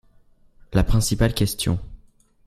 [0.73, 1.77] La principale question.